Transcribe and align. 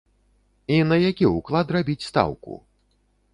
І 0.77 0.79
на 0.91 0.97
які 1.01 1.25
ўклад 1.33 1.75
рабіць 1.77 2.07
стаўку? 2.09 2.59